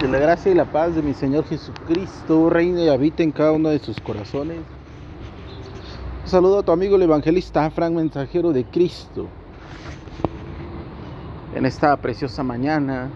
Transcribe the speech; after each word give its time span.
Que 0.00 0.08
la 0.08 0.18
gracia 0.18 0.50
y 0.50 0.54
la 0.54 0.64
paz 0.64 0.94
de 0.94 1.02
mi 1.02 1.12
Señor 1.12 1.44
Jesucristo 1.44 2.48
reine 2.48 2.84
y 2.84 2.88
habite 2.88 3.22
en 3.22 3.32
cada 3.32 3.52
uno 3.52 3.68
de 3.68 3.78
sus 3.80 4.00
corazones. 4.00 4.56
Un 6.22 6.26
saludo 6.26 6.60
a 6.60 6.62
tu 6.62 6.72
amigo 6.72 6.96
el 6.96 7.02
evangelista 7.02 7.68
Frank, 7.70 7.92
mensajero 7.92 8.50
de 8.54 8.64
Cristo. 8.64 9.28
En 11.54 11.66
esta 11.66 11.94
preciosa 11.98 12.42
mañana 12.42 13.10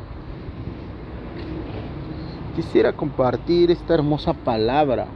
quisiera 2.54 2.92
compartir 2.92 3.71
esta 3.71 3.94
hermosa 3.94 4.35
palabra. 4.35 5.06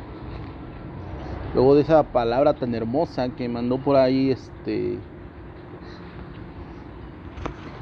Luego 1.54 1.74
de 1.74 1.82
esa 1.82 2.02
palabra 2.02 2.54
tan 2.54 2.74
hermosa 2.74 3.28
que 3.28 3.46
mandó 3.46 3.76
por 3.76 3.96
ahí 3.96 4.30
este 4.30 4.98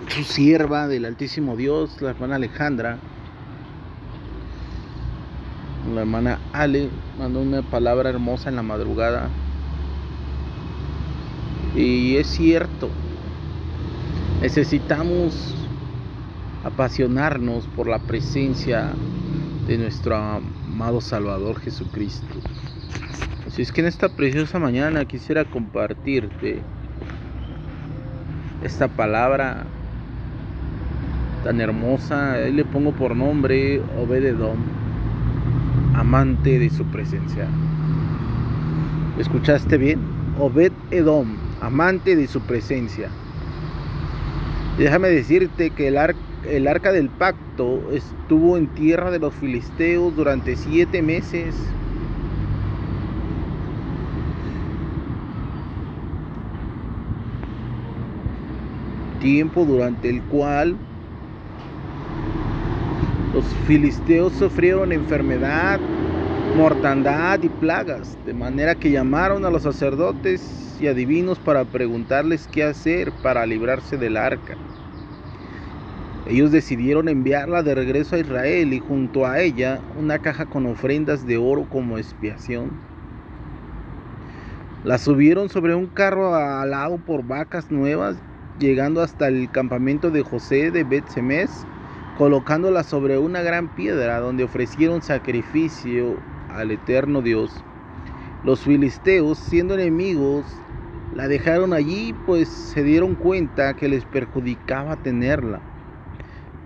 su 0.08 0.24
sierva 0.24 0.88
del 0.88 1.04
Altísimo 1.04 1.54
Dios, 1.54 2.02
la 2.02 2.10
hermana 2.10 2.34
Alejandra 2.34 2.98
la 5.94 6.00
hermana 6.00 6.38
Ale 6.52 6.88
mandó 7.18 7.40
una 7.40 7.62
palabra 7.62 8.10
hermosa 8.10 8.48
en 8.48 8.56
la 8.56 8.62
madrugada. 8.62 9.28
Y 11.74 12.16
es 12.16 12.26
cierto, 12.28 12.88
necesitamos 14.40 15.54
apasionarnos 16.64 17.66
por 17.76 17.86
la 17.86 17.98
presencia 17.98 18.92
de 19.66 19.78
nuestro 19.78 20.16
amado 20.16 21.00
Salvador 21.00 21.60
Jesucristo. 21.60 22.34
Así 23.46 23.62
es 23.62 23.72
que 23.72 23.82
en 23.82 23.86
esta 23.86 24.08
preciosa 24.08 24.58
mañana 24.58 25.04
quisiera 25.04 25.44
compartirte 25.44 26.60
esta 28.62 28.88
palabra 28.88 29.64
tan 31.44 31.60
hermosa. 31.60 32.38
le 32.38 32.64
pongo 32.64 32.92
por 32.92 33.14
nombre 33.14 33.80
Obededom 34.02 34.75
amante 35.96 36.58
de 36.58 36.68
su 36.68 36.84
presencia. 36.84 37.48
¿Escuchaste 39.18 39.78
bien? 39.78 39.98
Obed 40.38 40.72
Edom, 40.90 41.36
amante 41.62 42.14
de 42.14 42.26
su 42.28 42.40
presencia. 42.42 43.08
déjame 44.76 45.08
decirte 45.08 45.70
que 45.70 45.88
el, 45.88 46.68
arca 46.68 46.92
del 46.92 47.08
pacto 47.08 47.80
estuvo 47.92 48.58
en 48.58 48.66
tierra 48.68 49.10
de 49.10 49.18
los 49.18 49.34
filisteos 49.34 50.14
durante 50.14 50.56
siete 50.56 51.00
meses. 51.00 51.54
Tiempo 59.20 59.64
durante 59.64 60.10
el 60.10 60.20
cual 60.24 60.76
los 63.36 63.44
filisteos 63.66 64.32
sufrieron 64.32 64.92
enfermedad, 64.92 65.78
mortandad 66.56 67.38
y 67.42 67.50
plagas, 67.50 68.16
de 68.24 68.32
manera 68.32 68.74
que 68.74 68.90
llamaron 68.90 69.44
a 69.44 69.50
los 69.50 69.64
sacerdotes 69.64 70.78
y 70.80 70.86
adivinos 70.86 71.38
para 71.38 71.62
preguntarles 71.66 72.48
qué 72.50 72.64
hacer 72.64 73.12
para 73.22 73.44
librarse 73.44 73.98
del 73.98 74.16
arca. 74.16 74.56
Ellos 76.26 76.50
decidieron 76.50 77.10
enviarla 77.10 77.62
de 77.62 77.74
regreso 77.74 78.16
a 78.16 78.20
Israel 78.20 78.72
y 78.72 78.80
junto 78.80 79.26
a 79.26 79.38
ella 79.38 79.82
una 79.98 80.18
caja 80.18 80.46
con 80.46 80.64
ofrendas 80.64 81.26
de 81.26 81.36
oro 81.36 81.66
como 81.68 81.98
expiación. 81.98 82.70
La 84.82 84.96
subieron 84.96 85.50
sobre 85.50 85.74
un 85.74 85.88
carro 85.88 86.34
alado 86.34 86.96
por 86.96 87.22
vacas 87.22 87.70
nuevas, 87.70 88.16
llegando 88.58 89.02
hasta 89.02 89.28
el 89.28 89.50
campamento 89.50 90.10
de 90.10 90.22
José 90.22 90.70
de 90.70 90.84
bet 90.84 91.06
colocándola 92.16 92.82
sobre 92.82 93.18
una 93.18 93.42
gran 93.42 93.68
piedra 93.74 94.20
donde 94.20 94.44
ofrecieron 94.44 95.02
sacrificio 95.02 96.16
al 96.48 96.70
eterno 96.70 97.20
Dios. 97.20 97.52
Los 98.42 98.60
filisteos, 98.60 99.38
siendo 99.38 99.74
enemigos, 99.74 100.46
la 101.14 101.28
dejaron 101.28 101.72
allí 101.72 102.14
pues 102.24 102.48
se 102.48 102.82
dieron 102.82 103.14
cuenta 103.14 103.74
que 103.74 103.88
les 103.88 104.04
perjudicaba 104.04 104.96
tenerla. 104.96 105.60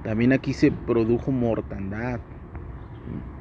También 0.05 0.33
aquí 0.33 0.53
se 0.53 0.71
produjo 0.71 1.33
mortandad. 1.33 2.21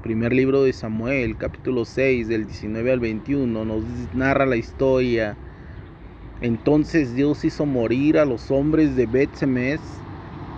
Primer 0.02 0.34
libro 0.34 0.64
de 0.64 0.74
Samuel, 0.74 1.38
capítulo 1.38 1.86
6, 1.86 2.28
del 2.28 2.48
19 2.48 2.92
al 2.92 3.00
21, 3.00 3.66
nos 3.66 3.84
narra 4.16 4.46
la 4.46 4.56
historia. 4.56 5.38
Entonces 6.42 7.14
Dios 7.14 7.46
hizo 7.46 7.66
morir 7.66 8.18
a 8.18 8.26
los 8.26 8.50
hombres 8.50 8.96
de 8.96 9.06
bet 9.06 9.30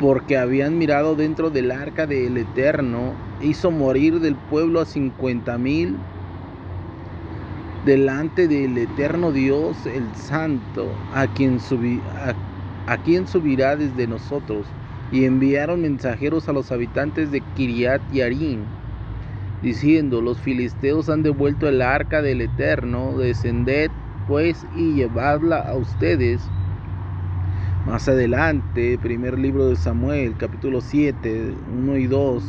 porque 0.02 0.36
habían 0.36 0.80
mirado 0.80 1.16
dentro 1.16 1.52
del 1.52 1.72
arca 1.72 2.08
del 2.08 2.36
Eterno, 2.36 3.14
hizo 3.40 3.70
morir 3.70 4.20
del 4.20 4.36
pueblo 4.36 4.82
a 4.82 4.86
cincuenta 4.86 5.60
mil 5.60 5.96
delante 7.86 8.48
del 8.48 8.78
eterno 8.78 9.32
Dios, 9.32 9.76
el 9.86 10.04
Santo, 10.16 10.88
a 11.14 11.28
quien, 11.28 11.60
quien 13.04 13.28
subirá 13.28 13.76
desde 13.76 14.08
nosotros. 14.08 14.66
Y 15.12 15.26
enviaron 15.26 15.82
mensajeros 15.82 16.48
a 16.48 16.54
los 16.54 16.72
habitantes 16.72 17.32
de 17.32 17.42
Kiriat 17.56 18.02
Yarim, 18.12 18.60
diciendo, 19.62 20.22
los 20.22 20.40
filisteos 20.40 21.10
han 21.10 21.22
devuelto 21.22 21.68
el 21.68 21.82
arca 21.82 22.22
del 22.22 22.42
Eterno, 22.42 23.18
descended 23.18 23.92
pues 24.28 24.66
y 24.76 24.94
llevadla 24.94 25.60
a 25.60 25.76
ustedes 25.76 26.50
más 27.86 28.08
adelante, 28.08 29.00
primer 29.02 29.40
libro 29.40 29.68
de 29.68 29.76
Samuel, 29.76 30.36
capítulo 30.38 30.82
7, 30.82 31.54
1 31.80 31.98
y 31.98 32.08
2, 32.08 32.44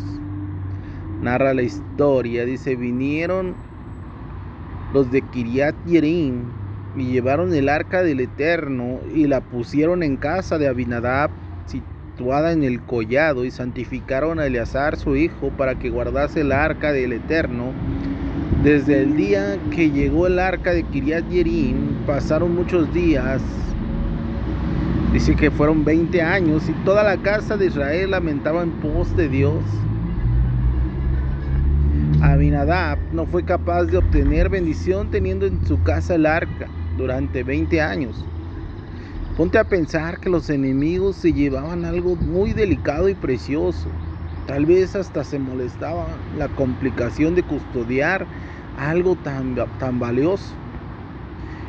narra 1.22 1.54
la 1.54 1.62
historia. 1.62 2.44
Dice, 2.44 2.76
vinieron 2.76 3.54
los 4.92 5.10
de 5.10 5.22
Kiriat 5.22 5.74
Yerim 5.86 6.42
y 6.96 7.06
llevaron 7.06 7.54
el 7.54 7.70
arca 7.70 8.02
del 8.02 8.20
Eterno 8.20 9.00
y 9.14 9.26
la 9.26 9.40
pusieron 9.40 10.02
en 10.02 10.16
casa 10.16 10.58
de 10.58 10.68
Abinadab, 10.68 11.30
situada 11.64 12.52
en 12.52 12.62
el 12.62 12.82
collado, 12.82 13.46
y 13.46 13.50
santificaron 13.50 14.38
a 14.38 14.46
Eleazar 14.46 14.96
su 14.98 15.16
hijo 15.16 15.50
para 15.56 15.78
que 15.78 15.88
guardase 15.88 16.42
el 16.42 16.52
arca 16.52 16.92
del 16.92 17.14
Eterno. 17.14 17.72
Desde 18.62 19.02
el 19.02 19.16
día 19.16 19.56
que 19.74 19.90
llegó 19.90 20.26
el 20.26 20.38
arca 20.38 20.72
de 20.72 20.82
Kiriat 20.84 21.26
Yerim, 21.30 22.04
pasaron 22.06 22.54
muchos 22.54 22.92
días 22.92 23.40
Dice 25.12 25.36
que 25.36 25.50
fueron 25.50 25.84
20 25.84 26.22
años 26.22 26.66
y 26.70 26.72
toda 26.84 27.02
la 27.02 27.18
casa 27.18 27.58
de 27.58 27.66
Israel 27.66 28.12
lamentaba 28.12 28.62
en 28.62 28.70
pos 28.70 29.14
de 29.14 29.28
Dios. 29.28 29.62
Abinadab 32.22 32.98
no 33.12 33.26
fue 33.26 33.44
capaz 33.44 33.84
de 33.84 33.98
obtener 33.98 34.48
bendición 34.48 35.10
teniendo 35.10 35.44
en 35.44 35.66
su 35.66 35.82
casa 35.82 36.14
el 36.14 36.24
arca 36.24 36.66
durante 36.96 37.42
20 37.42 37.78
años. 37.82 38.24
Ponte 39.36 39.58
a 39.58 39.64
pensar 39.64 40.18
que 40.18 40.30
los 40.30 40.48
enemigos 40.48 41.16
se 41.16 41.34
llevaban 41.34 41.84
algo 41.84 42.16
muy 42.16 42.54
delicado 42.54 43.10
y 43.10 43.14
precioso. 43.14 43.88
Tal 44.46 44.64
vez 44.64 44.96
hasta 44.96 45.24
se 45.24 45.38
molestaba 45.38 46.06
la 46.38 46.48
complicación 46.48 47.34
de 47.34 47.42
custodiar 47.42 48.26
algo 48.78 49.14
tan, 49.16 49.56
tan 49.78 49.98
valioso. 49.98 50.54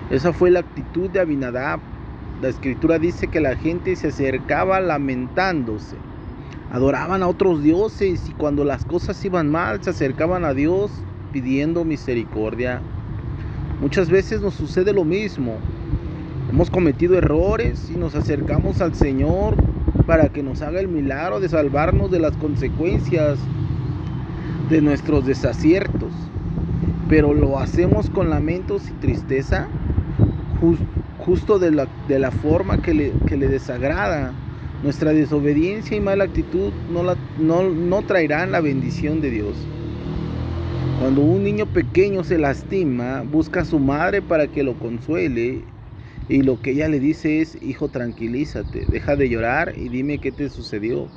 Esa 0.09 0.31
fue 0.31 0.49
la 0.49 0.61
actitud 0.61 1.09
de 1.09 1.19
Abinadab 1.19 1.81
la 2.43 2.49
escritura 2.49 2.99
dice 2.99 3.29
que 3.29 3.39
la 3.39 3.55
gente 3.55 3.95
se 3.95 4.09
acercaba 4.09 4.81
lamentándose. 4.81 5.95
Adoraban 6.73 7.23
a 7.23 7.27
otros 7.29 7.63
dioses 7.63 8.27
y 8.27 8.33
cuando 8.33 8.65
las 8.65 8.83
cosas 8.83 9.23
iban 9.23 9.49
mal 9.49 9.81
se 9.81 9.91
acercaban 9.91 10.43
a 10.43 10.53
Dios 10.53 10.91
pidiendo 11.31 11.85
misericordia. 11.85 12.81
Muchas 13.79 14.09
veces 14.09 14.41
nos 14.41 14.55
sucede 14.55 14.91
lo 14.91 15.05
mismo. 15.05 15.55
Hemos 16.49 16.69
cometido 16.69 17.17
errores 17.17 17.89
y 17.89 17.97
nos 17.97 18.13
acercamos 18.13 18.81
al 18.81 18.93
Señor 18.93 19.55
para 20.05 20.27
que 20.27 20.43
nos 20.43 20.61
haga 20.61 20.81
el 20.81 20.89
milagro 20.89 21.39
de 21.39 21.47
salvarnos 21.47 22.11
de 22.11 22.19
las 22.19 22.35
consecuencias 22.35 23.39
de 24.69 24.81
nuestros 24.81 25.25
desaciertos. 25.25 26.11
Pero 27.07 27.33
lo 27.33 27.57
hacemos 27.57 28.09
con 28.09 28.29
lamentos 28.29 28.89
y 28.89 28.93
tristeza 28.95 29.69
de 31.59 31.71
la, 31.71 31.87
de 32.07 32.19
la 32.19 32.31
forma 32.31 32.81
que 32.81 32.93
le, 32.93 33.11
que 33.25 33.37
le, 33.37 33.47
desagrada. 33.47 34.33
Nuestra 34.83 35.13
desobediencia 35.13 35.95
y 35.95 36.01
mala 36.01 36.25
actitud 36.25 36.73
no, 36.89 37.03
la, 37.03 37.15
no, 37.37 37.69
no 37.69 38.01
traerán 38.05 38.51
la 38.51 38.59
bendición 38.59 39.21
de 39.21 39.29
Dios. 39.29 39.55
Cuando 40.99 41.21
un 41.21 41.43
niño 41.43 41.65
pequeño 41.71 42.23
se 42.25 42.37
lastima, 42.37 43.23
busca 43.23 43.61
a 43.61 43.65
su 43.65 43.79
madre 43.79 44.21
para 44.21 44.47
que 44.47 44.63
lo 44.63 44.77
consuele 44.77 45.63
y 46.27 46.41
lo 46.41 46.61
que 46.61 46.71
ella 46.71 46.89
le 46.89 46.99
dice 46.99 47.41
es, 47.41 47.57
hijo, 47.61 47.89
tranquilízate, 47.89 48.85
deja 48.85 49.15
de 49.15 49.29
llorar 49.29 49.73
y 49.77 49.87
dime 49.89 50.19
qué 50.19 50.31
te 50.33 50.49
sucedió. 50.49 51.13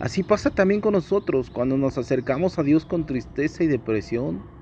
Así 0.00 0.24
pasa 0.24 0.50
también 0.50 0.80
con 0.80 0.92
nosotros 0.92 1.50
cuando 1.50 1.76
nos 1.76 1.98
acercamos 1.98 2.58
a 2.58 2.64
Dios 2.64 2.84
con 2.84 3.06
tristeza 3.06 3.62
y 3.62 3.68
depresión. 3.68 4.53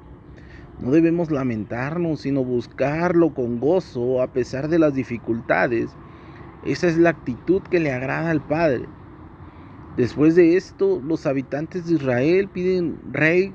No 0.83 0.91
debemos 0.91 1.31
lamentarnos, 1.31 2.23
sino 2.23 2.43
buscarlo 2.43 3.33
con 3.33 3.61
gozo 3.61 4.21
a 4.21 4.33
pesar 4.33 4.69
de 4.69 4.81
las 4.81 4.93
dificultades. 4.95 5.95
Esa 6.65 6.89
es 6.89 6.99
la 6.99 7.11
actitud 7.11 7.63
que 7.63 7.79
le 7.79 7.93
agrada 7.93 8.31
al 8.31 8.41
Padre. 8.41 8.87
Después 9.97 10.35
de 10.35 10.57
esto, 10.57 11.01
los 11.07 11.25
habitantes 11.25 11.87
de 11.87 11.95
Israel 11.95 12.49
piden 12.49 12.99
rey. 13.13 13.53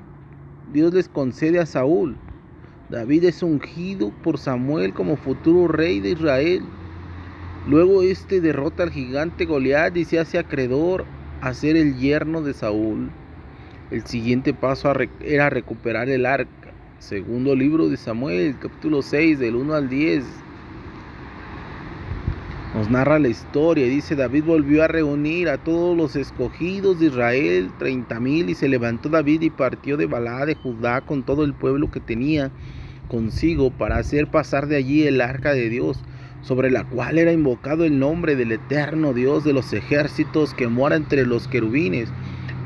Dios 0.72 0.94
les 0.94 1.10
concede 1.10 1.58
a 1.58 1.66
Saúl. 1.66 2.16
David 2.88 3.24
es 3.24 3.42
ungido 3.42 4.10
por 4.22 4.38
Samuel 4.38 4.94
como 4.94 5.16
futuro 5.16 5.68
rey 5.68 6.00
de 6.00 6.12
Israel. 6.12 6.62
Luego 7.66 8.02
este 8.02 8.40
derrota 8.40 8.84
al 8.84 8.90
gigante 8.90 9.44
Goliat 9.44 9.94
y 9.98 10.06
se 10.06 10.18
hace 10.18 10.38
acreedor 10.38 11.04
a 11.42 11.52
ser 11.52 11.76
el 11.76 11.98
yerno 11.98 12.40
de 12.40 12.54
Saúl. 12.54 13.10
El 13.90 14.06
siguiente 14.06 14.54
paso 14.54 14.90
era 15.20 15.50
recuperar 15.50 16.08
el 16.08 16.24
arca. 16.24 16.57
Segundo 16.98 17.54
libro 17.54 17.88
de 17.88 17.96
Samuel, 17.96 18.56
capítulo 18.60 19.02
6, 19.02 19.38
del 19.38 19.54
1 19.54 19.72
al 19.72 19.88
10 19.88 20.24
nos 22.74 22.90
narra 22.90 23.20
la 23.20 23.28
historia. 23.28 23.86
Dice, 23.86 24.16
David 24.16 24.44
volvió 24.44 24.82
a 24.82 24.88
reunir 24.88 25.48
a 25.48 25.58
todos 25.58 25.96
los 25.96 26.16
escogidos 26.16 26.98
de 26.98 27.06
Israel, 27.06 27.70
treinta 27.78 28.18
mil, 28.18 28.50
y 28.50 28.54
se 28.54 28.68
levantó 28.68 29.08
David 29.08 29.42
y 29.42 29.50
partió 29.50 29.96
de 29.96 30.06
Balá 30.06 30.44
de 30.44 30.56
Judá 30.56 31.00
con 31.00 31.22
todo 31.22 31.44
el 31.44 31.54
pueblo 31.54 31.88
que 31.90 32.00
tenía 32.00 32.50
consigo 33.08 33.70
para 33.70 33.96
hacer 33.98 34.26
pasar 34.26 34.66
de 34.66 34.76
allí 34.76 35.06
el 35.06 35.20
arca 35.20 35.52
de 35.52 35.68
Dios, 35.70 36.00
sobre 36.42 36.68
la 36.68 36.82
cual 36.84 37.18
era 37.18 37.32
invocado 37.32 37.84
el 37.84 38.00
nombre 38.00 38.34
del 38.34 38.50
eterno 38.50 39.14
Dios 39.14 39.44
de 39.44 39.52
los 39.52 39.72
ejércitos 39.72 40.52
que 40.52 40.66
mora 40.66 40.96
entre 40.96 41.24
los 41.26 41.46
querubines. 41.46 42.08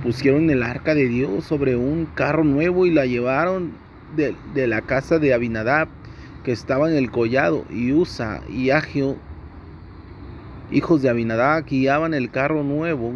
Pusieron 0.02 0.48
el 0.48 0.62
arca 0.62 0.94
de 0.94 1.06
Dios 1.06 1.44
sobre 1.44 1.76
un 1.76 2.06
carro 2.06 2.44
nuevo 2.44 2.86
y 2.86 2.90
la 2.90 3.04
llevaron 3.04 3.81
de, 4.16 4.66
la 4.66 4.82
casa 4.82 5.18
de 5.18 5.34
Abinadab, 5.34 5.88
que 6.44 6.52
estaba 6.52 6.90
en 6.90 6.96
el 6.96 7.10
collado, 7.10 7.64
y 7.70 7.92
Usa 7.92 8.40
y 8.48 8.70
Agio 8.70 9.16
hijos 10.72 11.02
de 11.02 11.10
Abinadab 11.10 11.66
guiaban 11.66 12.14
el 12.14 12.30
carro 12.30 12.62
nuevo 12.62 13.12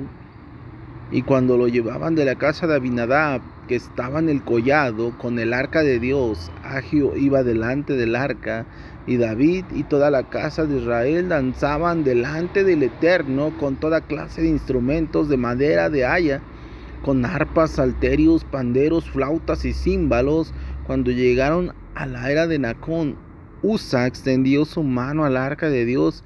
y 1.11 1.23
cuando 1.23 1.57
lo 1.57 1.69
llevaban 1.69 2.15
de 2.15 2.25
la 2.25 2.35
casa 2.35 2.67
de 2.67 2.75
Abinadab, 2.75 3.41
que 3.69 3.77
estaba 3.77 4.19
en 4.19 4.29
el 4.29 4.43
collado 4.43 5.17
con 5.19 5.39
el 5.39 5.53
arca 5.53 5.83
de 5.83 5.99
Dios, 5.99 6.51
Agio 6.65 7.17
iba 7.17 7.43
delante 7.43 7.95
del 7.95 8.15
arca 8.15 8.67
y 9.07 9.17
David 9.17 9.65
y 9.73 9.85
toda 9.85 10.11
la 10.11 10.25
casa 10.25 10.67
de 10.67 10.79
Israel 10.79 11.29
danzaban 11.29 12.05
delante 12.05 12.65
del 12.65 12.83
Eterno 12.83 13.53
con 13.59 13.77
toda 13.77 14.01
clase 14.01 14.43
de 14.43 14.49
instrumentos 14.49 15.29
de 15.29 15.37
madera 15.37 15.91
de 15.91 16.05
haya, 16.05 16.43
con 17.05 17.25
arpas, 17.25 17.73
salterios, 17.73 18.45
panderos, 18.45 19.09
flautas 19.09 19.65
y 19.65 19.73
címbalos. 19.73 20.53
Cuando 20.87 21.11
llegaron 21.11 21.73
a 21.97 22.07
la 22.07 22.31
era 22.31 22.47
de 22.47 22.61
Nacón, 22.61 23.17
Usa 23.61 24.07
extendió 24.07 24.65
su 24.65 24.85
mano 24.85 25.25
al 25.25 25.37
arca 25.37 25.69
de 25.69 25.85
Dios 25.85 26.23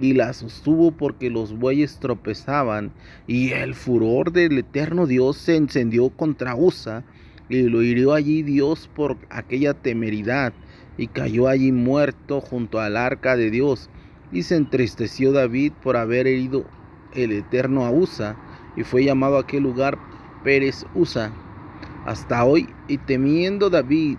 y 0.00 0.14
la 0.14 0.32
sostuvo 0.32 0.92
porque 0.92 1.28
los 1.28 1.58
bueyes 1.58 1.98
tropezaban, 1.98 2.92
y 3.26 3.50
el 3.50 3.74
furor 3.74 4.32
del 4.32 4.56
eterno 4.56 5.06
Dios 5.06 5.36
se 5.36 5.56
encendió 5.56 6.08
contra 6.08 6.56
Usa, 6.56 7.04
y 7.50 7.62
lo 7.64 7.82
hirió 7.82 8.14
allí 8.14 8.42
Dios 8.42 8.88
por 8.94 9.18
aquella 9.28 9.74
temeridad, 9.74 10.54
y 10.96 11.08
cayó 11.08 11.48
allí 11.48 11.72
muerto 11.72 12.40
junto 12.40 12.80
al 12.80 12.96
arca 12.96 13.36
de 13.36 13.50
Dios, 13.50 13.90
y 14.32 14.44
se 14.44 14.56
entristeció 14.56 15.32
David 15.32 15.72
por 15.82 15.96
haber 15.96 16.26
herido 16.26 16.64
el 17.14 17.32
eterno 17.32 17.84
a 17.84 17.90
Usa, 17.90 18.36
y 18.76 18.84
fue 18.84 19.04
llamado 19.04 19.36
aquel 19.36 19.64
lugar 19.64 19.98
Pérez 20.44 20.86
Usa, 20.94 21.32
hasta 22.08 22.42
hoy, 22.42 22.70
y 22.88 22.96
temiendo 22.96 23.68
David 23.68 24.16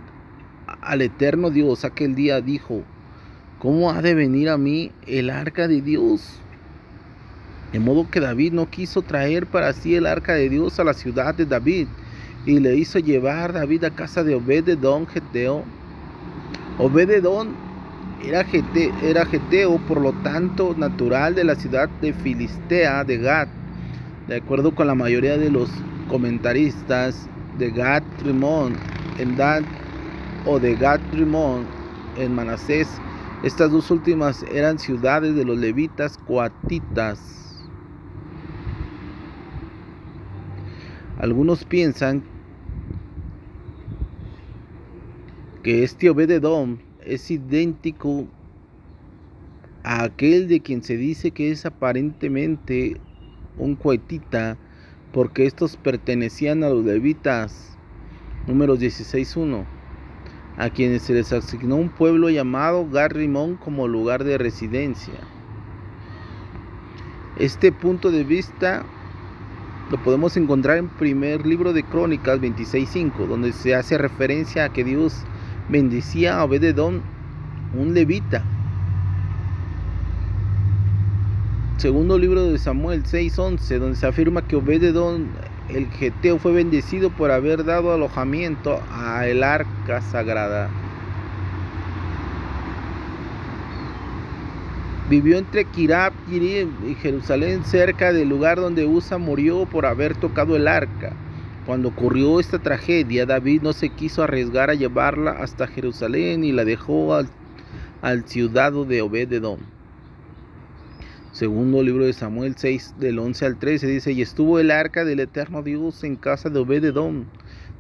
al 0.82 1.02
eterno 1.02 1.50
Dios 1.50 1.84
aquel 1.84 2.14
día 2.14 2.40
dijo, 2.40 2.84
¿Cómo 3.58 3.90
ha 3.90 4.04
de 4.04 4.14
venir 4.14 4.50
a 4.50 4.60
mí 4.60 4.92
el 5.08 5.32
arca 5.32 5.68
de 5.68 5.82
Dios? 5.82 6.40
De 7.74 7.80
modo 7.80 8.08
que 8.10 8.20
David 8.20 8.54
no 8.54 8.70
quiso 8.70 9.02
traer 9.02 9.48
para 9.48 9.74
sí 9.74 9.96
el 9.96 10.06
arca 10.06 10.34
de 10.34 10.50
Dios 10.50 10.80
a 10.80 10.84
la 10.84 10.94
ciudad 10.94 11.34
de 11.34 11.48
David, 11.48 11.88
y 12.46 12.60
le 12.60 12.76
hizo 12.76 13.00
llevar 13.00 13.54
David 13.54 13.84
a 13.86 13.90
casa 13.90 14.24
de 14.24 14.36
Obededón 14.36 15.08
Geteo. 15.08 15.64
Obededón 16.78 17.56
era, 18.24 18.46
era 19.02 19.26
Geteo, 19.26 19.78
por 19.88 20.00
lo 20.00 20.14
tanto, 20.14 20.76
natural 20.78 21.34
de 21.34 21.44
la 21.44 21.56
ciudad 21.56 21.90
de 22.02 22.14
Filistea 22.14 23.04
de 23.04 23.18
Gad. 23.18 23.48
De 24.28 24.36
acuerdo 24.36 24.76
con 24.76 24.86
la 24.86 24.96
mayoría 24.96 25.40
de 25.40 25.50
los 25.50 25.70
comentaristas 26.08 27.28
de 27.60 27.70
Gad 27.72 28.04
en 29.20 29.36
Dan 29.36 29.66
o 30.46 30.60
de 30.60 30.76
Gad 30.76 31.02
en 32.18 32.34
Manasés 32.34 32.88
estas 33.42 33.72
dos 33.72 33.90
últimas 33.90 34.44
eran 34.52 34.80
ciudades 34.80 35.34
de 35.34 35.46
los 35.46 35.58
levitas 35.58 36.18
coatitas. 36.18 37.66
Algunos 41.18 41.64
piensan 41.64 42.22
que 45.64 45.84
este 45.84 46.10
Obededom 46.10 46.80
es 47.06 47.32
idéntico 47.32 48.28
a 49.84 50.04
aquel 50.04 50.50
de 50.50 50.60
quien 50.60 50.84
se 50.84 50.98
dice 50.98 51.32
que 51.32 51.52
es 51.52 51.66
aparentemente 51.66 53.00
un 53.58 53.76
coatita, 53.76 54.58
porque 55.14 55.46
estos 55.46 55.78
pertenecían 55.78 56.64
a 56.64 56.70
los 56.70 56.86
levitas. 56.86 57.78
Números 58.48 58.80
16.1 58.80 59.66
a 60.60 60.70
quienes 60.70 61.04
se 61.04 61.14
les 61.14 61.32
asignó 61.32 61.78
un 61.78 61.88
pueblo 61.88 62.30
llamado 62.30 62.86
Garrimón 62.90 63.56
como 63.56 63.88
lugar 63.88 64.26
de 64.26 64.38
residencia. 64.38 65.14
Este 67.38 67.72
punto 67.72 68.12
de 68.12 68.26
vista 68.26 68.84
lo 69.90 70.04
podemos 70.04 70.36
encontrar 70.36 70.78
en 70.78 70.90
primer 70.90 71.48
libro 71.48 71.72
de 71.72 71.84
Crónicas 71.84 72.42
26.5, 72.42 73.26
donde 73.26 73.54
se 73.54 73.74
hace 73.74 73.98
referencia 73.98 74.66
a 74.66 74.74
que 74.74 74.84
Dios 74.84 75.24
bendecía 75.70 76.38
a 76.38 76.44
Obededón, 76.44 77.04
un 77.74 77.94
levita. 77.94 78.44
Segundo 81.80 82.18
libro 82.18 82.44
de 82.44 82.60
Samuel 82.60 83.06
6.11, 83.06 83.80
donde 83.80 83.96
se 83.96 84.06
afirma 84.06 84.46
que 84.46 84.58
Obededón 84.58 85.30
el 85.70 85.88
Geteo 85.88 86.38
fue 86.38 86.52
bendecido 86.52 87.10
por 87.10 87.32
haber 87.32 87.64
dado 87.64 87.94
alojamiento 87.94 88.82
a 88.92 89.26
el 89.26 89.44
arca 89.44 90.02
sagrada. 90.02 90.70
Vivió 95.10 95.38
entre 95.38 95.64
Kirab 95.64 96.12
y 96.30 96.96
Jerusalén, 96.96 97.64
cerca 97.64 98.12
del 98.12 98.28
lugar 98.28 98.60
donde 98.60 98.86
Usa 98.86 99.18
murió 99.18 99.66
por 99.66 99.86
haber 99.86 100.18
tocado 100.18 100.58
el 100.58 100.68
arca. 100.68 101.14
Cuando 101.66 101.88
ocurrió 101.88 102.42
esta 102.42 102.60
tragedia, 102.60 103.26
David 103.26 103.62
no 103.62 103.72
se 103.72 103.88
quiso 103.88 104.22
arriesgar 104.22 104.70
a 104.70 104.74
llevarla 104.74 105.32
hasta 105.32 105.66
Jerusalén 105.66 106.44
y 106.44 106.52
la 106.52 106.66
dejó 106.66 107.16
al, 107.16 107.30
al 108.02 108.26
ciudad 108.26 108.74
de 108.74 109.02
Obededón. 109.02 109.79
Segundo 111.32 111.84
libro 111.84 112.06
de 112.06 112.14
Samuel 112.14 112.56
6, 112.58 112.96
del 113.00 113.20
11 113.20 113.46
al 113.46 113.60
13, 113.60 113.86
dice, 113.86 114.12
y 114.12 114.22
estuvo 114.24 114.60
el 114.60 114.72
arca 114.72 115.06
del 115.06 115.20
eterno 115.20 115.62
Dios 115.62 116.04
en 116.04 116.16
casa 116.16 116.50
de 116.50 116.60
Obededom 116.60 117.26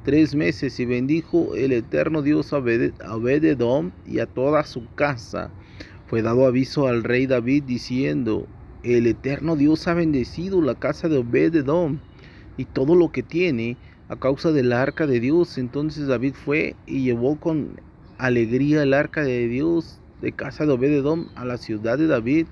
tres 0.04 0.36
meses 0.36 0.80
y 0.80 0.86
bendijo 0.86 1.56
el 1.56 1.72
eterno 1.72 2.22
Dios 2.22 2.54
a 2.54 2.58
Obededom 2.58 3.92
y 4.08 4.20
a 4.20 4.28
toda 4.28 4.64
su 4.66 4.86
casa. 4.94 5.50
Fue 6.08 6.22
dado 6.22 6.46
aviso 6.46 6.88
al 6.88 7.04
rey 7.04 7.26
David 7.26 7.64
diciendo, 7.64 8.48
el 8.84 9.08
eterno 9.08 9.56
Dios 9.56 9.88
ha 9.88 9.94
bendecido 9.94 10.62
la 10.62 10.76
casa 10.76 11.10
de 11.10 11.18
Obededom 11.18 12.00
y 12.56 12.66
todo 12.66 12.96
lo 12.96 13.12
que 13.12 13.24
tiene 13.24 13.78
a 14.10 14.16
causa 14.16 14.52
del 14.52 14.74
arca 14.74 15.06
de 15.06 15.20
Dios. 15.20 15.58
Entonces 15.58 16.08
David 16.08 16.34
fue 16.36 16.76
y 16.86 17.04
llevó 17.04 17.40
con 17.40 17.82
alegría 18.18 18.84
el 18.84 18.94
arca 18.94 19.24
de 19.24 19.48
Dios 19.48 20.02
de 20.22 20.32
casa 20.34 20.66
de 20.66 20.74
Obededom 20.74 21.30
a 21.36 21.46
la 21.46 21.58
ciudad 21.58 21.98
de 21.98 22.08
David 22.08 22.48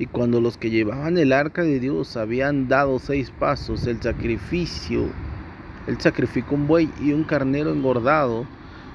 y 0.00 0.06
cuando 0.06 0.40
los 0.40 0.56
que 0.56 0.70
llevaban 0.70 1.18
el 1.18 1.30
arca 1.30 1.62
de 1.62 1.78
Dios 1.78 2.16
habían 2.16 2.68
dado 2.68 2.98
seis 2.98 3.30
pasos, 3.38 3.86
el 3.86 4.00
sacrificio, 4.00 5.10
él 5.86 6.00
sacrificó 6.00 6.54
un 6.54 6.66
buey 6.66 6.88
y 7.02 7.12
un 7.12 7.24
carnero 7.24 7.70
engordado. 7.70 8.46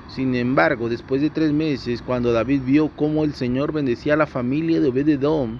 Sin 0.08 0.34
embargo, 0.34 0.90
después 0.90 1.22
de 1.22 1.30
tres 1.30 1.54
meses, 1.54 2.02
cuando 2.02 2.34
David 2.34 2.62
vio 2.66 2.90
cómo 2.90 3.24
el 3.24 3.36
Señor 3.36 3.72
bendecía 3.72 4.16
a 4.16 4.18
la 4.18 4.26
familia 4.26 4.82
de 4.82 4.88
Obededom, 4.88 5.60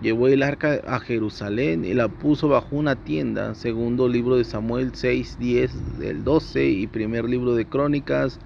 llevó 0.00 0.28
el 0.28 0.42
arca 0.42 0.80
a 0.86 0.98
Jerusalén 0.98 1.84
y 1.84 1.92
la 1.92 2.08
puso 2.08 2.48
bajo 2.48 2.74
una 2.74 2.96
tienda. 2.96 3.54
Segundo 3.54 4.08
libro 4.08 4.36
de 4.36 4.44
Samuel 4.44 4.92
6, 4.94 5.36
10 5.38 5.98
del 5.98 6.24
12 6.24 6.70
y 6.70 6.86
primer 6.86 7.28
libro 7.28 7.54
de 7.54 7.66
Crónicas 7.66 8.40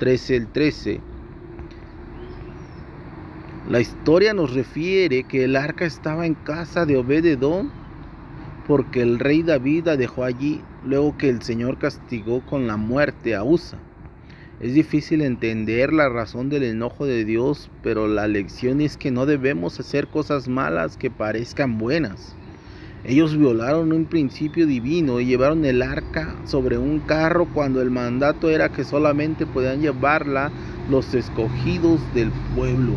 13 0.00 0.34
el 0.34 0.46
13. 0.48 1.00
La 3.70 3.78
historia 3.78 4.34
nos 4.34 4.52
refiere 4.52 5.22
que 5.22 5.44
el 5.44 5.54
arca 5.54 5.84
estaba 5.84 6.26
en 6.26 6.34
casa 6.34 6.86
de 6.86 6.96
Obededón 6.96 7.70
porque 8.66 9.00
el 9.00 9.20
rey 9.20 9.44
David 9.44 9.84
la 9.84 9.96
dejó 9.96 10.24
allí 10.24 10.60
luego 10.84 11.16
que 11.16 11.28
el 11.28 11.40
Señor 11.42 11.78
castigó 11.78 12.44
con 12.44 12.66
la 12.66 12.76
muerte 12.76 13.36
a 13.36 13.44
Usa. 13.44 13.78
Es 14.58 14.74
difícil 14.74 15.22
entender 15.22 15.92
la 15.92 16.08
razón 16.08 16.48
del 16.48 16.64
enojo 16.64 17.06
de 17.06 17.24
Dios, 17.24 17.70
pero 17.80 18.08
la 18.08 18.26
lección 18.26 18.80
es 18.80 18.96
que 18.96 19.12
no 19.12 19.24
debemos 19.24 19.78
hacer 19.78 20.08
cosas 20.08 20.48
malas 20.48 20.96
que 20.96 21.08
parezcan 21.08 21.78
buenas. 21.78 22.34
Ellos 23.04 23.38
violaron 23.38 23.92
un 23.92 24.06
principio 24.06 24.66
divino 24.66 25.20
y 25.20 25.26
llevaron 25.26 25.64
el 25.64 25.82
arca 25.82 26.34
sobre 26.44 26.76
un 26.76 26.98
carro 26.98 27.46
cuando 27.54 27.80
el 27.82 27.92
mandato 27.92 28.50
era 28.50 28.70
que 28.70 28.82
solamente 28.82 29.46
podían 29.46 29.80
llevarla 29.80 30.50
los 30.90 31.14
escogidos 31.14 32.00
del 32.14 32.32
pueblo. 32.56 32.94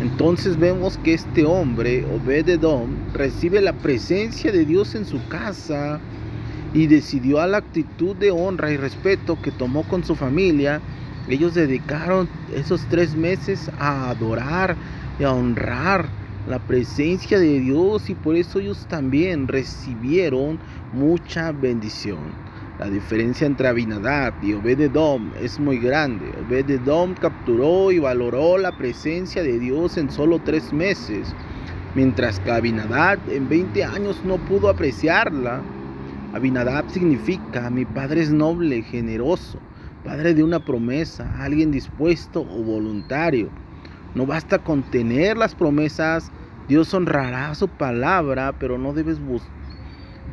Entonces 0.00 0.58
vemos 0.58 0.96
que 0.98 1.12
este 1.12 1.44
hombre, 1.44 2.06
Obededom, 2.06 2.88
recibe 3.12 3.60
la 3.60 3.74
presencia 3.74 4.50
de 4.50 4.64
Dios 4.64 4.94
en 4.94 5.04
su 5.04 5.26
casa 5.28 6.00
y 6.72 6.86
decidió 6.86 7.40
a 7.40 7.46
la 7.46 7.58
actitud 7.58 8.16
de 8.16 8.30
honra 8.30 8.70
y 8.70 8.78
respeto 8.78 9.40
que 9.42 9.50
tomó 9.50 9.82
con 9.82 10.02
su 10.02 10.14
familia. 10.14 10.80
Ellos 11.28 11.52
dedicaron 11.52 12.30
esos 12.54 12.86
tres 12.88 13.14
meses 13.14 13.70
a 13.78 14.08
adorar 14.08 14.74
y 15.18 15.24
a 15.24 15.32
honrar 15.32 16.06
la 16.48 16.58
presencia 16.58 17.38
de 17.38 17.60
Dios 17.60 18.08
y 18.08 18.14
por 18.14 18.36
eso 18.36 18.58
ellos 18.58 18.86
también 18.88 19.48
recibieron 19.48 20.58
mucha 20.94 21.52
bendición. 21.52 22.49
La 22.80 22.88
diferencia 22.88 23.46
entre 23.46 23.68
Abinadab 23.68 24.42
y 24.42 24.54
Obededom 24.54 25.32
es 25.38 25.60
muy 25.60 25.76
grande. 25.76 26.32
Obededom 26.46 27.12
capturó 27.12 27.92
y 27.92 27.98
valoró 27.98 28.56
la 28.56 28.72
presencia 28.72 29.42
de 29.42 29.58
Dios 29.58 29.98
en 29.98 30.10
solo 30.10 30.38
tres 30.38 30.72
meses, 30.72 31.34
mientras 31.94 32.40
que 32.40 32.50
Abinadab 32.50 33.18
en 33.28 33.50
20 33.50 33.84
años 33.84 34.24
no 34.24 34.38
pudo 34.38 34.70
apreciarla. 34.70 35.60
Abinadab 36.32 36.88
significa 36.88 37.68
mi 37.68 37.84
padre 37.84 38.22
es 38.22 38.32
noble, 38.32 38.80
generoso, 38.80 39.58
padre 40.02 40.32
de 40.32 40.42
una 40.42 40.64
promesa, 40.64 41.34
alguien 41.38 41.70
dispuesto 41.72 42.40
o 42.40 42.62
voluntario. 42.62 43.50
No 44.14 44.24
basta 44.24 44.58
con 44.58 44.84
tener 44.84 45.36
las 45.36 45.54
promesas, 45.54 46.32
Dios 46.66 46.94
honrará 46.94 47.54
su 47.54 47.68
palabra, 47.68 48.54
pero 48.58 48.78
no 48.78 48.94
debes 48.94 49.20
buscar 49.20 49.59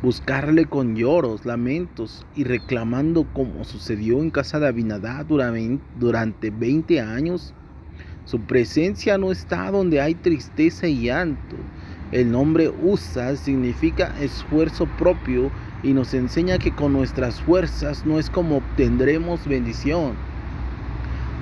buscarle 0.02 0.66
con 0.66 0.94
lloros, 0.94 1.44
lamentos 1.44 2.24
y 2.36 2.44
reclamando 2.44 3.26
como 3.32 3.64
sucedió 3.64 4.20
en 4.20 4.30
casa 4.30 4.60
de 4.60 4.68
Abinadá 4.68 5.24
durante 5.24 6.50
20 6.50 7.00
años. 7.00 7.54
Su 8.24 8.40
presencia 8.40 9.18
no 9.18 9.32
está 9.32 9.70
donde 9.70 10.00
hay 10.00 10.14
tristeza 10.14 10.86
y 10.86 11.02
llanto. 11.02 11.56
El 12.12 12.30
nombre 12.30 12.70
Usa 12.82 13.36
significa 13.36 14.14
esfuerzo 14.20 14.86
propio 14.98 15.50
y 15.82 15.92
nos 15.92 16.14
enseña 16.14 16.58
que 16.58 16.74
con 16.74 16.92
nuestras 16.92 17.40
fuerzas 17.40 18.06
no 18.06 18.18
es 18.18 18.30
como 18.30 18.58
obtendremos 18.58 19.46
bendición. 19.46 20.12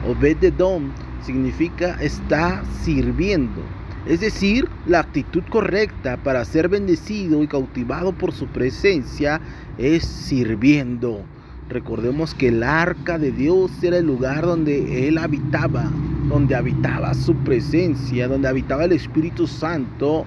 Obededom 0.09 0.91
significa 1.23 1.97
está 2.01 2.63
sirviendo. 2.83 3.63
Es 4.07 4.21
decir, 4.21 4.69
la 4.87 5.01
actitud 5.01 5.43
correcta 5.51 6.17
para 6.17 6.45
ser 6.45 6.69
bendecido 6.69 7.43
y 7.43 7.49
cautivado 7.49 8.13
por 8.13 8.33
su 8.33 8.47
presencia 8.47 9.41
es 9.79 10.05
sirviendo. 10.05 11.23
Recordemos 11.69 12.33
que 12.33 12.49
el 12.49 12.63
arca 12.63 13.19
de 13.19 13.33
Dios 13.33 13.73
era 13.83 13.99
el 13.99 14.07
lugar 14.07 14.47
donde 14.47 15.09
Él 15.09 15.19
habitaba, 15.19 15.91
donde 16.29 16.55
habitaba 16.55 17.15
su 17.15 17.35
presencia, 17.35 18.29
donde 18.29 18.47
habitaba 18.47 18.85
el 18.85 18.93
Espíritu 18.93 19.49
Santo. 19.49 20.25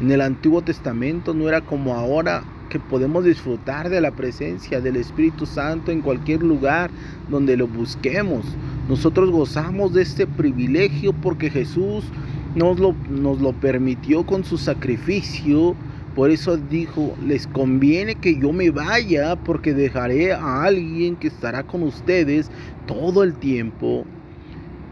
En 0.00 0.12
el 0.12 0.20
Antiguo 0.20 0.62
Testamento 0.62 1.34
no 1.34 1.48
era 1.48 1.62
como 1.62 1.94
ahora 1.94 2.44
que 2.68 2.78
podemos 2.78 3.24
disfrutar 3.24 3.88
de 3.88 4.00
la 4.00 4.12
presencia 4.12 4.80
del 4.80 4.94
Espíritu 4.94 5.44
Santo 5.44 5.90
en 5.90 6.02
cualquier 6.02 6.44
lugar 6.44 6.90
donde 7.28 7.56
lo 7.56 7.66
busquemos. 7.66 8.44
Nosotros 8.88 9.30
gozamos 9.30 9.92
de 9.92 10.02
este 10.02 10.28
privilegio 10.28 11.12
porque 11.12 11.50
Jesús 11.50 12.04
nos 12.56 12.80
lo, 12.80 12.94
nos 13.10 13.40
lo 13.40 13.52
permitió 13.52 14.26
con 14.26 14.42
su 14.42 14.58
sacrificio. 14.58 15.76
Por 16.16 16.30
eso 16.30 16.56
dijo, 16.56 17.14
les 17.24 17.46
conviene 17.46 18.14
que 18.14 18.40
yo 18.40 18.50
me 18.52 18.70
vaya 18.70 19.36
porque 19.36 19.74
dejaré 19.74 20.32
a 20.32 20.62
alguien 20.62 21.16
que 21.16 21.28
estará 21.28 21.62
con 21.62 21.82
ustedes 21.82 22.50
todo 22.86 23.22
el 23.22 23.34
tiempo. 23.34 24.06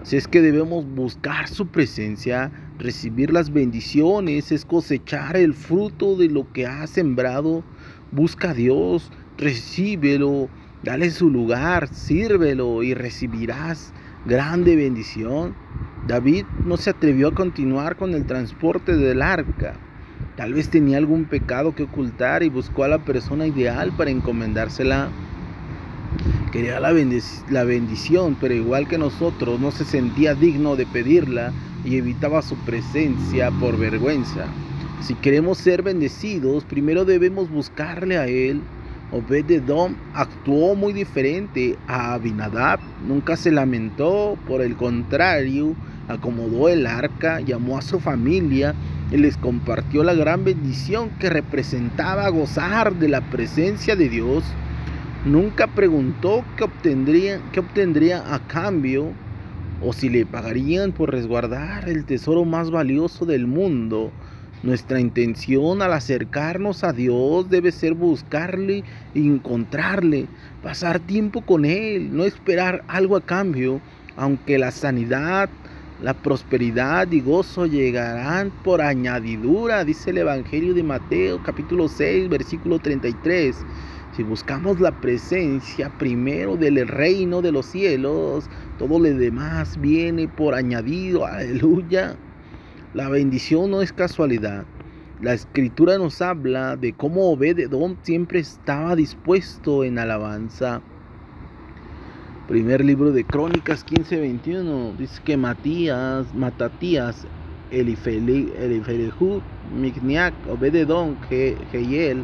Si 0.02 0.18
es 0.18 0.28
que 0.28 0.42
debemos 0.42 0.84
buscar 0.86 1.48
su 1.48 1.66
presencia, 1.66 2.52
recibir 2.78 3.32
las 3.32 3.50
bendiciones, 3.50 4.52
es 4.52 4.66
cosechar 4.66 5.34
el 5.38 5.54
fruto 5.54 6.16
de 6.16 6.28
lo 6.28 6.52
que 6.52 6.66
has 6.66 6.90
sembrado. 6.90 7.64
Busca 8.12 8.50
a 8.50 8.54
Dios, 8.54 9.10
recíbelo, 9.38 10.50
dale 10.82 11.10
su 11.10 11.30
lugar, 11.30 11.88
sírvelo 11.88 12.82
y 12.82 12.92
recibirás 12.92 13.94
grande 14.26 14.76
bendición. 14.76 15.54
David 16.06 16.44
no 16.64 16.76
se 16.76 16.90
atrevió 16.90 17.28
a 17.28 17.34
continuar 17.34 17.96
con 17.96 18.14
el 18.14 18.26
transporte 18.26 18.96
del 18.96 19.22
arca. 19.22 19.74
Tal 20.36 20.52
vez 20.52 20.68
tenía 20.68 20.98
algún 20.98 21.24
pecado 21.24 21.74
que 21.74 21.84
ocultar 21.84 22.42
y 22.42 22.50
buscó 22.50 22.84
a 22.84 22.88
la 22.88 23.04
persona 23.04 23.46
ideal 23.46 23.92
para 23.96 24.10
encomendársela. 24.10 25.08
Quería 26.52 26.78
la, 26.78 26.92
bendición, 26.92 28.36
pero 28.40 28.54
igual 28.54 28.86
que 28.86 28.98
nosotros 28.98 29.58
no 29.58 29.70
se 29.70 29.84
sentía 29.84 30.34
digno 30.34 30.76
de 30.76 30.86
pedirla 30.86 31.52
y 31.84 31.96
evitaba 31.96 32.42
su 32.42 32.56
presencia 32.56 33.50
por 33.50 33.78
vergüenza. 33.78 34.46
Si 35.00 35.14
queremos 35.14 35.58
ser 35.58 35.82
bendecidos, 35.82 36.64
primero 36.64 37.04
debemos 37.04 37.50
buscarle 37.50 38.18
a 38.18 38.26
Él 38.26 38.62
Obed-Edom 39.14 39.94
actuó 40.12 40.74
muy 40.74 40.92
diferente 40.92 41.76
a 41.86 42.14
Abinadab, 42.14 42.80
nunca 43.06 43.36
se 43.36 43.52
lamentó, 43.52 44.36
por 44.46 44.60
el 44.60 44.74
contrario, 44.74 45.76
acomodó 46.08 46.68
el 46.68 46.86
arca, 46.86 47.40
llamó 47.40 47.78
a 47.78 47.82
su 47.82 48.00
familia 48.00 48.74
y 49.10 49.16
les 49.16 49.36
compartió 49.36 50.02
la 50.02 50.14
gran 50.14 50.44
bendición 50.44 51.10
que 51.18 51.30
representaba 51.30 52.28
gozar 52.28 52.94
de 52.94 53.08
la 53.08 53.20
presencia 53.22 53.96
de 53.96 54.08
Dios. 54.08 54.44
Nunca 55.24 55.66
preguntó 55.68 56.44
qué 56.56 56.64
obtendría, 56.64 57.40
qué 57.52 57.60
obtendría 57.60 58.34
a 58.34 58.40
cambio 58.46 59.12
o 59.82 59.92
si 59.92 60.08
le 60.08 60.26
pagarían 60.26 60.92
por 60.92 61.10
resguardar 61.10 61.88
el 61.88 62.04
tesoro 62.04 62.44
más 62.44 62.70
valioso 62.70 63.24
del 63.26 63.46
mundo 63.46 64.12
nuestra 64.64 64.98
intención 64.98 65.82
al 65.82 65.92
acercarnos 65.92 66.84
a 66.84 66.94
Dios 66.94 67.50
debe 67.50 67.70
ser 67.70 67.92
buscarle 67.92 68.82
encontrarle, 69.14 70.26
pasar 70.62 71.00
tiempo 71.00 71.42
con 71.42 71.66
Él, 71.66 72.16
no 72.16 72.24
esperar 72.24 72.82
algo 72.88 73.16
a 73.16 73.20
cambio, 73.20 73.82
aunque 74.16 74.58
la 74.58 74.70
sanidad, 74.70 75.50
la 76.04 76.12
prosperidad 76.12 77.10
y 77.12 77.22
gozo 77.22 77.64
llegarán 77.64 78.52
por 78.62 78.82
añadidura, 78.82 79.84
dice 79.84 80.10
el 80.10 80.18
Evangelio 80.18 80.74
de 80.74 80.82
Mateo 80.82 81.42
capítulo 81.42 81.88
6 81.88 82.28
versículo 82.28 82.78
33. 82.78 83.56
Si 84.14 84.22
buscamos 84.22 84.80
la 84.80 85.00
presencia 85.00 85.88
primero 85.98 86.58
del 86.58 86.86
reino 86.86 87.40
de 87.40 87.52
los 87.52 87.64
cielos, 87.64 88.50
todo 88.78 88.98
lo 88.98 89.04
demás 89.14 89.80
viene 89.80 90.28
por 90.28 90.54
añadido, 90.54 91.24
aleluya. 91.24 92.16
La 92.92 93.08
bendición 93.08 93.70
no 93.70 93.80
es 93.80 93.94
casualidad. 93.94 94.66
La 95.22 95.32
escritura 95.32 95.96
nos 95.96 96.20
habla 96.20 96.76
de 96.76 96.92
cómo 96.92 97.30
Obededón 97.30 97.96
siempre 98.02 98.40
estaba 98.40 98.94
dispuesto 98.94 99.84
en 99.84 99.98
alabanza. 99.98 100.82
Primer 102.48 102.84
libro 102.84 103.10
de 103.10 103.24
Crónicas 103.24 103.86
15:21 103.86 104.92
dice 104.98 105.22
que 105.24 105.38
Matías, 105.38 106.34
Matatías, 106.34 107.26
Elifelehud, 107.70 109.40
Migniac, 109.74 110.34
Obededón, 110.50 111.16
Geyel 111.30 112.22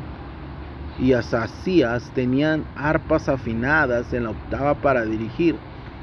y 0.99 1.15
Asasías 1.15 2.11
tenían 2.15 2.65
arpas 2.77 3.31
afinadas 3.31 4.13
en 4.13 4.25
la 4.25 4.31
octava 4.31 4.75
para 4.75 5.07
dirigir. 5.07 5.57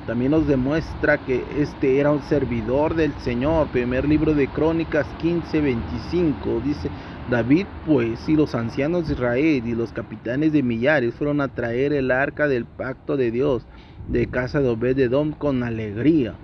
También 0.07 0.31
nos 0.31 0.47
demuestra 0.47 1.19
que 1.19 1.43
este 1.55 1.99
era 1.99 2.11
un 2.11 2.23
servidor 2.23 2.95
del 2.95 3.13
Señor. 3.19 3.67
Primer 3.67 4.07
libro 4.07 4.33
de 4.33 4.47
Crónicas 4.47 5.05
15, 5.21 5.61
25. 5.61 6.61
Dice, 6.65 6.89
David 7.29 7.67
pues 7.85 8.27
y 8.27 8.35
los 8.35 8.55
ancianos 8.55 9.07
de 9.07 9.13
Israel 9.13 9.61
y 9.63 9.75
los 9.75 9.91
capitanes 9.91 10.53
de 10.53 10.63
millares 10.63 11.13
fueron 11.13 11.39
a 11.39 11.49
traer 11.49 11.93
el 11.93 12.09
arca 12.09 12.47
del 12.47 12.65
pacto 12.65 13.15
de 13.15 13.29
Dios 13.29 13.63
de 14.07 14.27
casa 14.27 14.61
de 14.61 14.69
Obededom 14.69 15.31
con 15.31 15.63
alegría. 15.63 16.35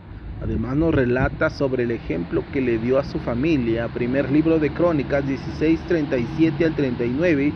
Además 0.42 0.76
nos 0.76 0.94
relata 0.94 1.50
sobre 1.50 1.84
el 1.84 1.92
ejemplo 1.92 2.44
que 2.52 2.62
le 2.62 2.78
dio 2.78 3.00
a 3.00 3.04
su 3.04 3.20
familia. 3.20 3.88
Primer 3.88 4.32
libro 4.32 4.60
de 4.60 4.72
Crónicas 4.72 5.26
16, 5.26 5.80
37 5.88 6.66
al 6.66 6.76
39 6.76 7.54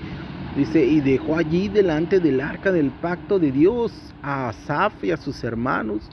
Dice, 0.57 0.83
y 0.83 1.01
dejó 1.01 1.37
allí 1.37 1.67
delante 1.67 2.19
del 2.19 2.41
arca 2.41 2.71
del 2.71 2.89
pacto 2.89 3.37
de 3.37 3.51
Dios 3.51 3.93
a 4.23 4.49
Asaf 4.49 5.03
y 5.03 5.11
a 5.11 5.17
sus 5.17 5.43
hermanos 5.43 6.09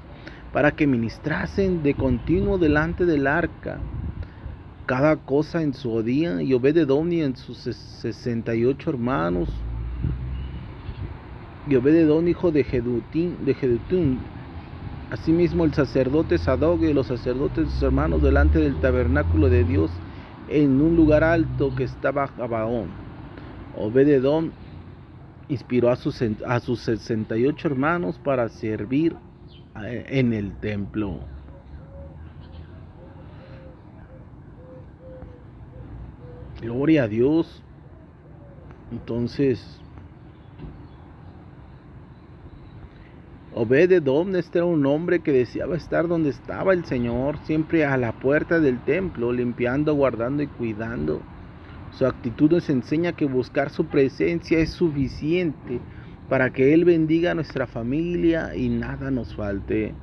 para 0.52 0.72
que 0.72 0.86
ministrasen 0.86 1.82
de 1.82 1.94
continuo 1.94 2.58
delante 2.58 3.06
del 3.06 3.26
arca, 3.26 3.78
cada 4.84 5.16
cosa 5.16 5.62
en 5.62 5.72
su 5.72 6.02
día, 6.02 6.42
y 6.42 6.52
Obededón 6.52 7.10
y 7.10 7.22
en 7.22 7.36
sus 7.36 7.56
sesenta 7.56 8.54
y 8.54 8.66
ocho 8.66 8.90
hermanos, 8.90 9.48
y 11.68 11.76
Obededón 11.76 12.28
hijo 12.28 12.50
de 12.50 12.64
Jedutín, 12.64 13.38
de 13.44 13.54
Jedutún, 13.54 14.18
asimismo 15.10 15.64
el 15.64 15.72
sacerdote 15.72 16.38
Sadoc 16.38 16.82
y 16.82 16.92
los 16.92 17.06
sacerdotes 17.06 17.70
sus 17.70 17.82
hermanos 17.82 18.22
delante 18.22 18.58
del 18.58 18.76
tabernáculo 18.80 19.48
de 19.48 19.64
Dios, 19.64 19.90
en 20.48 20.80
un 20.80 20.94
lugar 20.96 21.24
alto 21.24 21.74
que 21.74 21.84
estaba 21.84 22.28
Gabaón. 22.36 22.88
Obededón 23.76 24.52
inspiró 25.48 25.90
a 25.90 25.96
sus, 25.96 26.22
a 26.46 26.60
sus 26.60 26.80
68 26.80 27.68
hermanos 27.68 28.18
para 28.22 28.48
servir 28.48 29.16
eh, 29.82 30.04
en 30.08 30.32
el 30.32 30.52
templo. 30.56 31.20
Gloria 36.60 37.04
a 37.04 37.08
Dios. 37.08 37.62
Entonces, 38.90 39.80
Obededom 43.64 44.36
este 44.36 44.58
era 44.58 44.66
un 44.66 44.84
hombre 44.84 45.20
que 45.20 45.32
deseaba 45.32 45.74
estar 45.74 46.06
donde 46.06 46.28
estaba 46.28 46.74
el 46.74 46.84
Señor, 46.84 47.38
siempre 47.44 47.86
a 47.86 47.96
la 47.96 48.12
puerta 48.12 48.60
del 48.60 48.78
templo, 48.80 49.32
limpiando, 49.32 49.94
guardando 49.94 50.42
y 50.42 50.48
cuidando. 50.48 51.22
Su 51.90 52.04
actitud 52.04 52.50
nos 52.50 52.68
enseña 52.68 53.12
que 53.12 53.24
buscar 53.24 53.70
su 53.70 53.86
presencia 53.86 54.58
es 54.58 54.68
suficiente 54.68 55.80
para 56.28 56.52
que 56.52 56.74
Él 56.74 56.84
bendiga 56.84 57.30
a 57.30 57.34
nuestra 57.34 57.66
familia 57.66 58.54
y 58.54 58.68
nada 58.68 59.10
nos 59.10 59.34
falte. 59.34 59.94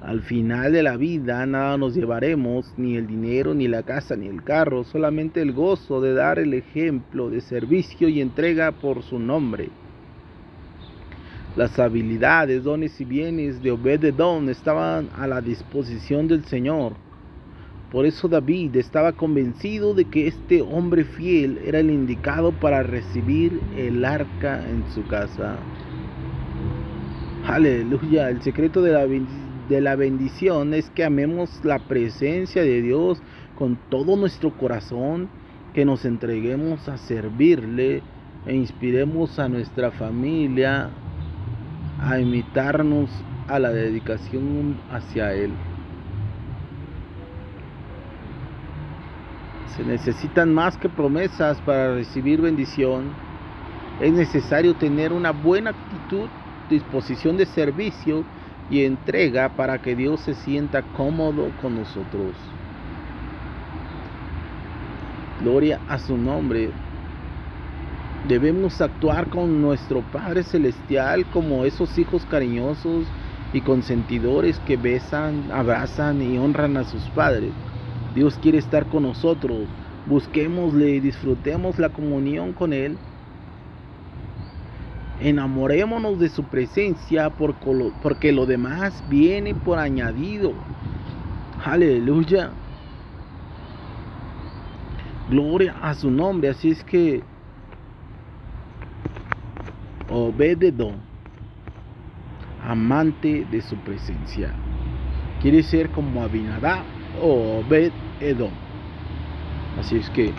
Al 0.00 0.20
final 0.22 0.72
de 0.72 0.84
la 0.84 0.96
vida 0.96 1.44
nada 1.44 1.76
nos 1.76 1.96
llevaremos, 1.96 2.72
ni 2.76 2.94
el 2.94 3.08
dinero, 3.08 3.52
ni 3.52 3.66
la 3.66 3.82
casa, 3.82 4.14
ni 4.14 4.28
el 4.28 4.44
carro, 4.44 4.84
solamente 4.84 5.42
el 5.42 5.52
gozo 5.52 6.00
de 6.00 6.14
dar 6.14 6.38
el 6.38 6.54
ejemplo 6.54 7.30
de 7.30 7.40
servicio 7.40 8.08
y 8.08 8.20
entrega 8.20 8.70
por 8.70 9.02
su 9.02 9.18
nombre. 9.18 9.70
Las 11.58 11.76
habilidades, 11.80 12.62
dones 12.62 13.00
y 13.00 13.04
bienes 13.04 13.60
de 13.60 13.72
Obededón 13.72 14.48
estaban 14.48 15.08
a 15.18 15.26
la 15.26 15.40
disposición 15.40 16.28
del 16.28 16.44
Señor. 16.44 16.92
Por 17.90 18.06
eso 18.06 18.28
David 18.28 18.76
estaba 18.76 19.10
convencido 19.10 19.92
de 19.92 20.04
que 20.04 20.28
este 20.28 20.62
hombre 20.62 21.02
fiel 21.02 21.58
era 21.66 21.80
el 21.80 21.90
indicado 21.90 22.52
para 22.52 22.84
recibir 22.84 23.60
el 23.76 24.04
arca 24.04 24.64
en 24.70 24.84
su 24.94 25.04
casa. 25.08 25.56
Aleluya, 27.44 28.30
el 28.30 28.40
secreto 28.40 28.80
de 28.80 28.92
la, 28.92 29.04
de 29.68 29.80
la 29.80 29.96
bendición 29.96 30.74
es 30.74 30.90
que 30.90 31.04
amemos 31.04 31.64
la 31.64 31.80
presencia 31.80 32.62
de 32.62 32.82
Dios 32.82 33.20
con 33.56 33.76
todo 33.90 34.16
nuestro 34.16 34.56
corazón, 34.56 35.28
que 35.74 35.84
nos 35.84 36.04
entreguemos 36.04 36.88
a 36.88 36.98
servirle 36.98 38.02
e 38.46 38.54
inspiremos 38.54 39.40
a 39.40 39.48
nuestra 39.48 39.90
familia 39.90 40.90
a 42.00 42.18
imitarnos 42.18 43.10
a 43.48 43.58
la 43.58 43.70
dedicación 43.70 44.76
hacia 44.90 45.32
Él. 45.32 45.50
Se 49.76 49.84
necesitan 49.84 50.52
más 50.52 50.76
que 50.76 50.88
promesas 50.88 51.58
para 51.60 51.94
recibir 51.94 52.40
bendición. 52.40 53.12
Es 54.00 54.12
necesario 54.12 54.74
tener 54.74 55.12
una 55.12 55.30
buena 55.30 55.70
actitud, 55.70 56.28
disposición 56.68 57.36
de 57.36 57.46
servicio 57.46 58.24
y 58.70 58.84
entrega 58.84 59.48
para 59.50 59.78
que 59.78 59.96
Dios 59.96 60.20
se 60.20 60.34
sienta 60.34 60.82
cómodo 60.82 61.50
con 61.62 61.76
nosotros. 61.76 62.34
Gloria 65.40 65.80
a 65.88 65.98
su 65.98 66.16
nombre. 66.16 66.70
Debemos 68.26 68.80
actuar 68.80 69.28
con 69.28 69.62
nuestro 69.62 70.02
Padre 70.02 70.42
Celestial 70.42 71.24
como 71.26 71.64
esos 71.64 71.96
hijos 71.98 72.26
cariñosos 72.28 73.06
y 73.52 73.60
consentidores 73.60 74.58
que 74.66 74.76
besan, 74.76 75.50
abrazan 75.52 76.20
y 76.20 76.36
honran 76.36 76.76
a 76.76 76.84
sus 76.84 77.02
padres. 77.10 77.52
Dios 78.14 78.38
quiere 78.42 78.58
estar 78.58 78.86
con 78.86 79.04
nosotros. 79.04 79.60
Busquémosle 80.06 80.90
y 80.90 81.00
disfrutemos 81.00 81.78
la 81.78 81.90
comunión 81.90 82.52
con 82.52 82.72
Él. 82.72 82.98
Enamorémonos 85.20 86.18
de 86.18 86.28
su 86.28 86.44
presencia 86.44 87.30
porque 87.30 88.32
lo 88.32 88.46
demás 88.46 89.04
viene 89.08 89.54
por 89.54 89.78
añadido. 89.78 90.52
Aleluya. 91.64 92.50
Gloria 95.30 95.76
a 95.80 95.94
su 95.94 96.10
nombre. 96.10 96.50
Así 96.50 96.70
es 96.70 96.84
que 96.84 97.22
Obededón, 100.10 100.96
amante 102.64 103.46
de 103.50 103.60
su 103.60 103.76
presencia. 103.76 104.54
Quiere 105.42 105.62
ser 105.62 105.90
como 105.90 106.22
Abinadá 106.22 106.82
o 107.22 107.60
Obededón. 107.60 108.52
Así 109.78 109.96
es 109.96 110.08
que 110.10 110.32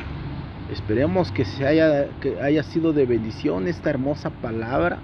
esperemos 0.71 1.32
que, 1.32 1.45
se 1.45 1.67
haya, 1.67 2.10
que 2.19 2.41
haya 2.41 2.63
sido 2.63 2.93
de 2.93 3.05
bendición 3.05 3.67
esta 3.67 3.91
hermosa 3.91 4.32
palabra. 4.32 4.99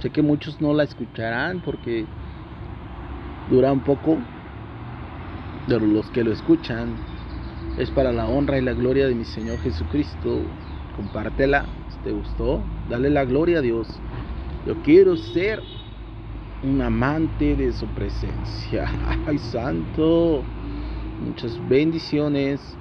Sé 0.00 0.10
que 0.10 0.22
muchos 0.22 0.60
no 0.60 0.72
la 0.72 0.84
escucharán 0.84 1.60
porque 1.60 2.06
dura 3.50 3.72
un 3.72 3.80
poco, 3.80 4.18
pero 5.66 5.84
los 5.84 6.08
que 6.10 6.22
lo 6.22 6.32
escuchan 6.32 6.94
es 7.78 7.90
para 7.90 8.12
la 8.12 8.26
honra 8.26 8.58
y 8.58 8.62
la 8.62 8.74
gloria 8.74 9.08
de 9.08 9.14
mi 9.16 9.24
Señor 9.24 9.58
Jesucristo. 9.58 10.40
Compártela 10.96 11.66
te 12.06 12.12
gustó, 12.12 12.62
dale 12.88 13.10
la 13.10 13.24
gloria 13.24 13.58
a 13.58 13.62
Dios. 13.62 13.88
Yo 14.64 14.76
quiero 14.84 15.16
ser 15.16 15.60
un 16.62 16.80
amante 16.80 17.56
de 17.56 17.72
su 17.72 17.84
presencia. 17.88 18.88
Ay, 19.26 19.38
santo. 19.38 20.44
Muchas 21.26 21.58
bendiciones. 21.68 22.75